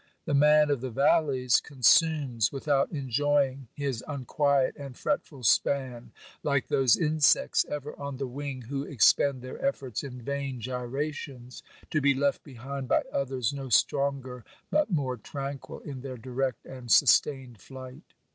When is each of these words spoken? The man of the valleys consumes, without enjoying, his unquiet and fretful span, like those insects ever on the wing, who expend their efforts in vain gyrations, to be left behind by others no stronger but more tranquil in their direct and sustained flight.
The 0.25 0.33
man 0.33 0.71
of 0.71 0.81
the 0.81 0.89
valleys 0.89 1.59
consumes, 1.59 2.51
without 2.51 2.91
enjoying, 2.91 3.67
his 3.75 4.03
unquiet 4.07 4.75
and 4.75 4.97
fretful 4.97 5.43
span, 5.43 6.11
like 6.41 6.69
those 6.69 6.97
insects 6.97 7.67
ever 7.69 7.93
on 7.99 8.17
the 8.17 8.25
wing, 8.25 8.63
who 8.63 8.81
expend 8.81 9.43
their 9.43 9.63
efforts 9.63 10.03
in 10.03 10.19
vain 10.19 10.59
gyrations, 10.59 11.61
to 11.91 12.01
be 12.01 12.15
left 12.15 12.43
behind 12.43 12.87
by 12.87 13.03
others 13.13 13.53
no 13.53 13.69
stronger 13.69 14.43
but 14.71 14.89
more 14.89 15.17
tranquil 15.17 15.81
in 15.81 16.01
their 16.01 16.17
direct 16.17 16.65
and 16.65 16.89
sustained 16.91 17.61
flight. 17.61 18.15